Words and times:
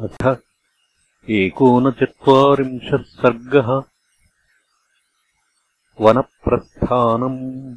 अथ 0.00 0.36
एकोनचत्वारिंशत् 1.30 3.06
सर्गः 3.06 3.82
वनप्रस्थानम्। 6.00 7.76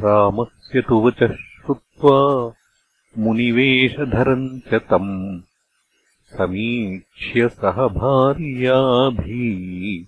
रामस्य 0.00 0.80
तु 0.80 1.06
वचः 1.06 1.26
श्रुत्वा 1.26 2.52
मुनिवेशधरम् 3.18 4.60
च 4.60 4.74
तम् 4.74 5.40
समीक्ष्य 6.24 7.48
सह 7.48 7.72
भार्याभिः। 7.72 10.06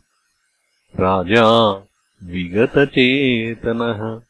राजा 1.01 1.85
विगतचेतनः 2.23 4.30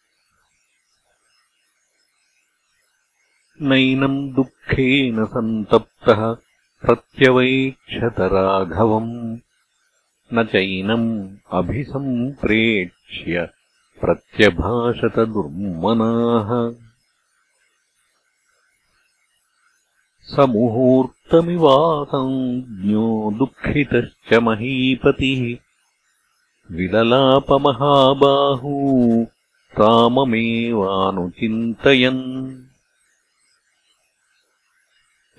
नैनम् 3.62 4.32
दुःखेन 4.32 5.24
सन्तप्तः 5.24 6.36
प्रत्यवैक्षतराघवम्। 6.86 9.38
न 10.34 10.44
चैनम् 10.44 11.28
अभिसम्प्रेक्ष्य 11.52 13.48
प्रत्यभाषत 14.00 15.18
दुर्मनाः 15.18 16.80
स 20.22 20.38
मुहूर्तमिवासञ्ज्ञो 20.38 23.34
दुःखितश्च 23.38 24.34
महीपतिः। 24.34 25.56
विललापमहाबाहू 26.76 29.26
राममेवानुचिन्तयन् 29.80 32.69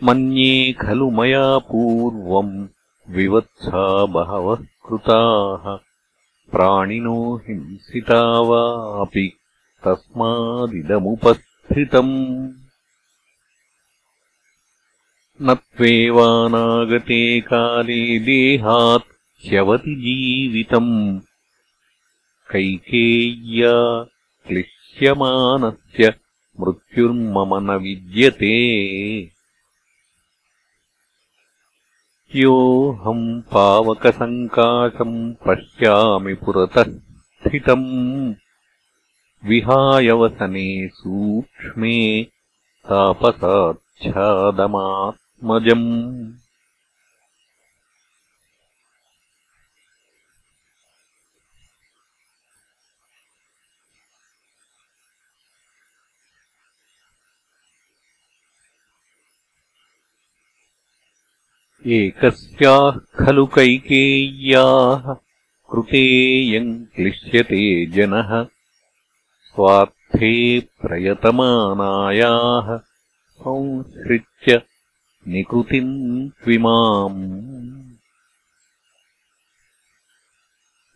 मन्ये 0.03 0.73
खलु 0.73 1.11
मया 1.11 1.57
पूर्वम् 1.57 2.67
विवत्सा 3.09 4.05
बहवः 4.05 4.55
कृताः। 4.55 5.79
प्राणिनो 6.51 7.37
हिंसिता 7.37 8.39
वापि 8.39 9.37
तस्मादिदमुपस्थितम्। 9.87 12.51
न 15.41 15.53
त्वेवानागते 15.53 17.41
काले 17.41 18.19
देहात् 18.19 19.49
ह्यवति 19.49 19.95
जीवितम्। 19.95 21.19
कैकेय्या 22.51 24.05
क्लिश्यमानस्य 24.47 26.13
मृत्युर्मम 26.59 27.71
न 27.71 27.75
विद्यते 27.75 28.71
योऽहम् 32.35 33.41
पावकसङ्काशम् 33.53 35.15
पश्यामि 35.45 36.33
पुरतः 36.43 36.91
स्थितम् 37.43 37.89
विहायवसने 39.49 40.67
सूक्ष्मे 40.99 41.97
तापसाच्छादमात्मजम् 42.89 45.89
एकस्याः 61.87 62.91
खलु 62.91 63.45
कैकेय्याः 63.45 65.15
कृतेयम् 65.71 66.85
क्लिश्यते 66.85 67.85
जनः। 67.85 68.47
स्वार्थे 69.43 70.59
प्रयतमानायाः 70.59 72.79
संसृत्य 73.33 74.61
निकृतिम् 75.27 76.29
त्विमाम् 76.29 77.95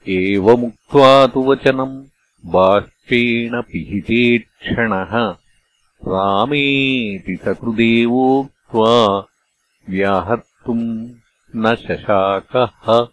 एवमुक्त्वा 0.10 1.28
तु 1.28 1.44
वचनम् 1.44 2.06
बाष्पेण 2.46 3.62
पिहितेक्षणः। 3.62 5.36
रामेति 6.08 7.40
सकृदेवोक्त्वा 7.46 9.28
न 10.70 11.76
शशाकः। 11.76 13.08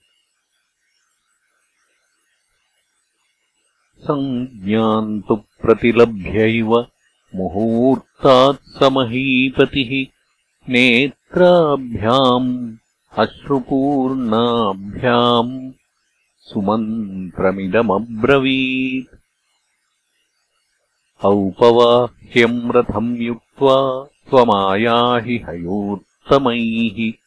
सञ्ज्ञान्तु 4.03 5.37
प्रतिलभ्यैव 5.37 6.87
मुहूर्तात् 7.35 8.81
समहीपतिः। 8.81 10.19
नेत्राभ्याम् 10.69 12.77
अश्रुपूर्णाभ्याम् 13.19 15.73
सुमन्त्रमिदमब्रवीत्। 16.39 19.19
औपवाह्यम् 21.25 22.73
रथम् 22.73 23.17
युक्त्वा 23.17 24.05
त्वमायाहि 24.05 25.45
हयोत्तमैः 25.49 27.22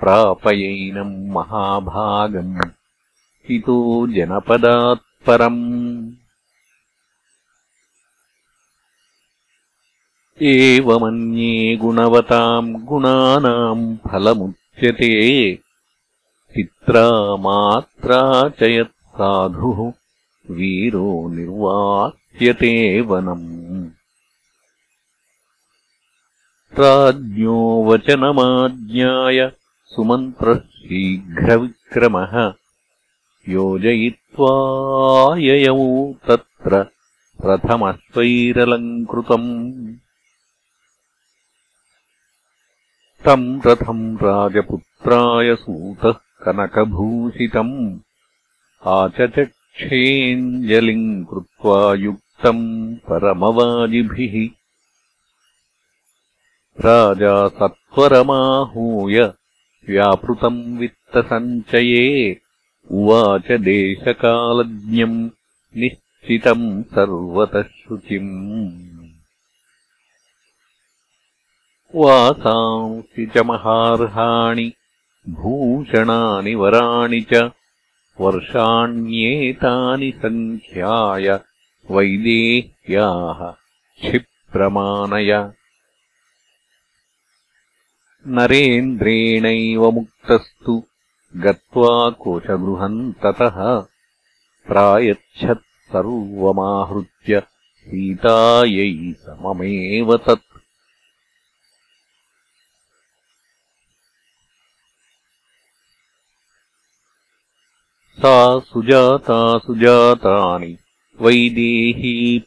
प्रापयैनम् 0.00 1.30
महाभागम्। 1.30 2.70
हितो 3.48 4.06
जनपदात्परम्। 4.06 6.12
एवमन्ये 10.42 11.76
गुणवताम् 11.76 12.84
गुणानाम् 12.84 13.96
फलमुच्यते। 13.96 15.58
पित्रा 16.54 17.36
मात्रा 17.36 18.48
च 18.48 18.62
यत्साधुः 18.62 19.92
वीरो 20.50 21.28
निर्वाह्यते 21.28 23.00
वनम्। 23.00 23.90
राज्ञो 26.78 27.84
वचनमाज्ञाय 27.84 29.52
सुमन्त्रः 29.94 30.54
शीघ्रविक्रमः 30.54 32.54
योजयित्वाययौ 33.48 36.14
तत्र 36.28 36.86
रथमश्वैरलङ्कृतम् 37.46 39.94
तम् 43.24 43.60
रथम् 43.66 44.18
राजपुत्राय 44.22 45.56
सूतः 45.56 46.12
कनकभूषितम्। 46.12 48.00
आचचक्षेऽञ्जलिम् 48.86 51.24
कृत्वा 51.24 51.94
युक्तम् 51.94 52.96
परमवाजिभिः। 52.96 54.50
राजा 56.80 57.48
सत्वरमाहूय 57.48 59.32
व्यापृतम् 59.88 60.60
वित्तसञ्चये 60.78 62.06
उवाच 62.98 63.50
देशकालज्ञम् 63.68 65.18
निश्चितम् 65.82 66.66
सर्वतः 66.94 67.62
शुचिम् 67.80 68.32
वासांसि 71.94 73.26
च 73.34 73.44
महार्हाणि 73.46 74.70
भूषणानि 75.38 76.54
वराणि 76.62 77.20
च 77.32 77.50
वर्षाण्येतानि 78.20 80.10
सङ्ख्याय 80.22 81.28
वैदेह्याः 81.94 83.40
क्षिप्रमाणय 84.02 85.32
नरेन्द्रेणैव 88.26 89.90
मुक्तस्तु। 89.90 90.84
गत्वा 91.36 92.10
कोशगृहम् 92.10 93.12
ततः 93.12 93.80
प्रायच्छत् 94.68 95.92
सर्वमाहृत्य 95.92 97.40
सीतायै 97.80 99.12
सममेव 99.12 100.16
तत्। 100.16 100.42
सा 108.18 108.58
सुजाता 108.58 109.58
सुजातानि 109.58 110.78
वैदेही 111.20 112.44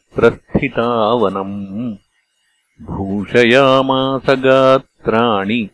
भूषयामासगात्राणि 2.82 5.68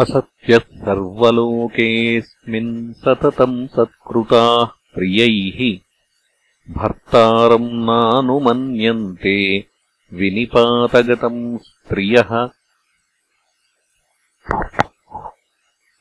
असत्यः 0.01 0.65
सर्वलोकेऽस्मिन् 0.85 2.75
सततम् 3.03 3.69
सत्कृताः 3.77 4.65
प्रियैः 4.95 5.61
भर्तारम् 6.79 7.71
नानुमन्यन्ते 7.89 9.37
विनिपातगतम् 10.21 11.43
स्त्रियः 11.67 12.33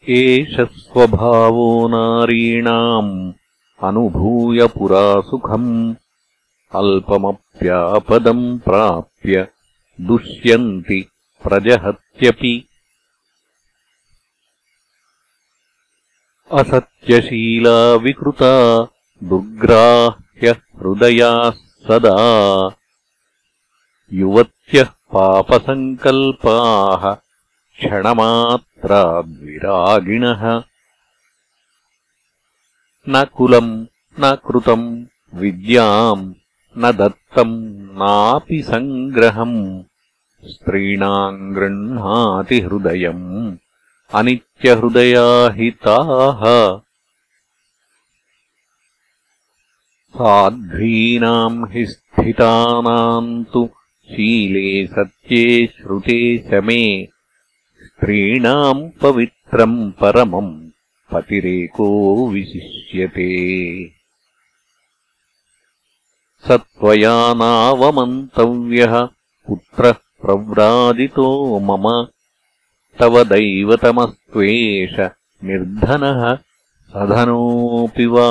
एष 0.09 0.59
स्वभावो 0.59 1.87
नारीणाम् 1.87 3.33
अनुभूय 3.83 4.67
पुरा 4.67 5.21
सुखम् 5.21 5.95
अल्पमप्यापदम् 6.75 8.59
प्राप्य 8.59 9.47
दुष्यन्ति 10.01 11.09
प्रजहत्यपि। 11.43 12.69
असत्यशीला 16.51 17.93
विकृता 17.93 18.87
दुर्ग्राह्यहृदयाः 19.23 21.51
सदा। 21.51 22.69
युवत्यः 24.13 24.89
पापसङ्कल्पाः 25.13 27.24
क्षणमात्राद्विरागिणः 27.79 30.43
न 33.09 33.23
कुलम् 33.37 33.73
न 34.19 34.35
कृतम् 34.45 34.85
विद्याम् 35.39 36.23
न 36.77 36.91
दत्तम् 36.99 37.57
नापि 38.01 38.59
सङ्ग्रहम्। 38.69 39.59
स्त्रीणाम् 40.53 41.53
गृह्णाति 41.55 42.57
हृदयम् 42.65 43.27
अनित्यहृदया 44.19 45.27
हि 45.55 45.69
ताः 45.85 46.41
साध्वीनाम् 50.17 51.65
हि 51.71 51.85
स्थितानाम् 51.91 53.31
तु 53.53 53.63
शीले 54.11 54.69
सत्ये 54.93 55.45
श्रुते 55.77 56.19
शमे 56.49 56.85
स्त्रीणाम् 57.95 58.89
पवित्रम् 59.01 59.91
परमम् 59.91 60.69
पतिरेको 61.13 61.87
विशिष्यते। 62.29 63.29
स 66.47 66.51
त्वया 66.51 67.33
नावमन्तव्यः 67.33 69.05
पुत्रः 69.47 69.91
प्रव्राजितो 69.91 71.59
मम। 71.59 72.07
तव 72.99 73.23
दैवतमस्त्वेष 73.23 74.99
निर्धनः 75.43 76.35
सधनोऽपि 76.89 78.05
वा। 78.05 78.29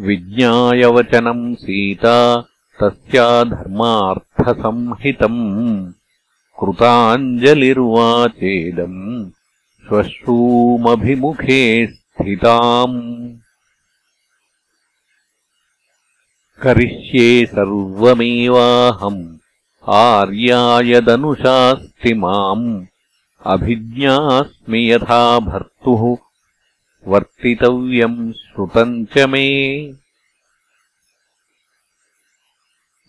विज्ञायवचनम् 0.00 1.56
सीता 1.56 2.48
तस्या 2.80 3.44
धर्मार्थसंहितम् 3.44 5.40
कृताञ्जलिर्वाचेदम् 6.60 9.30
श्वश्रूमभिमुखे 9.88 11.86
स्थिताम्। 11.86 13.00
करिष्ये 16.62 17.46
सर्वमेवाहम् 17.46 19.36
आर्यायदनुशास्ति 19.88 22.14
माम् 22.14 22.84
अभिज्ञास्मि 23.46 24.92
यथा 24.92 25.38
भर्तुः 25.50 26.16
वर्तितव्यम् 27.08 28.32
श्रुतम् 28.32 29.06
च 29.06 29.26
मे 29.32 29.46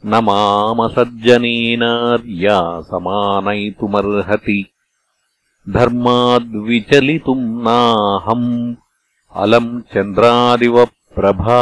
न 0.06 0.16
मामसज्जनेनार्या 0.16 2.82
समानयितुमर्हति 2.82 4.72
धर्माद्विचलितुम् 5.70 7.64
नाहम् 7.64 8.76
अलम् 9.36 9.82
चन्द्रादिवप्रभा। 9.82 11.62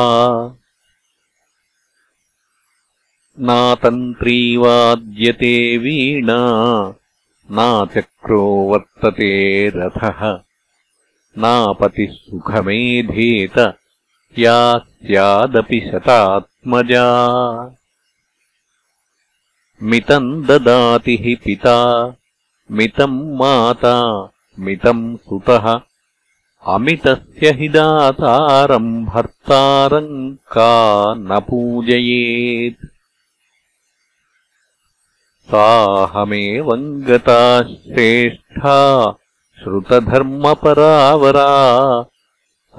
नातन्त्रीवाद्यते 3.40 5.78
वीणा 5.78 6.94
नाचक्रो 7.52 8.46
वर्तते 8.46 9.70
रथः। 9.70 10.40
नापतिः 11.38 12.12
सुखमेधेत 12.12 13.74
या 14.40 14.78
स्यादपि 14.78 15.90
शतात्मजा 15.94 17.06
मितम् 19.83 20.45
ददाति 20.45 21.18
हि 21.22 21.36
पिता 21.36 22.13
मितम् 22.72 23.36
माता 23.36 24.30
मितम् 24.60 25.18
सुतः। 25.18 25.82
अमितस्य 26.67 27.51
हि 27.51 27.70
दातारम् 27.70 29.05
भर्तारम् 29.05 30.36
का 30.36 31.13
न 31.13 31.39
पूजयेत्। 31.39 32.88
साहमेवम् 35.51 37.03
गता 37.03 37.63
श्रेष्ठा 37.63 39.17
श्रुतधर्मपरावरा। 39.60 42.05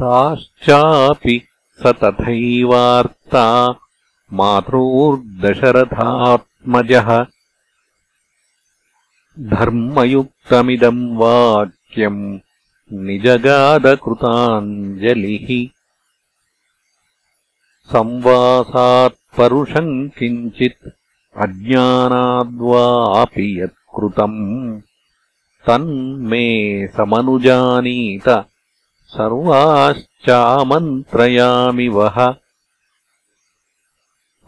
ताश्चापि 0.00 1.42
स 1.82 1.86
तथैवार्ता 1.86 3.74
मातॄर्दशरथात्मजः 4.32 7.26
धर्मयुक्तमिदम् 9.38 11.16
वाक्यम् 11.16 12.38
निजगादकृताञ्जलिः। 12.92 15.68
संवासात्परुषम् 17.92 20.08
किञ्चित् 20.18 20.88
अज्ञानाद्वापि 21.36 23.62
यत्कृतम् 23.62 24.80
तन्मे 25.66 26.46
समनुजानीत 26.96 28.28
सर्वाश्चामन्त्रयामि 29.16 31.88
वः 31.88 32.34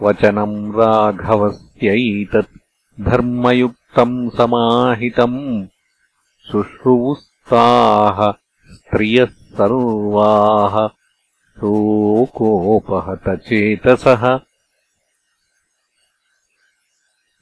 वचनम् 0.02 0.72
राघवस्यैतत् 0.76 2.58
धर्मयुक्तम् 3.00 4.30
समाहितम् 4.30 5.66
शुश्रुवुस्ताः 6.52 8.32
स्त्रियः 8.74 9.30
सर्वाः 9.58 10.88
शोकोपहतचेतसः। 11.58 14.38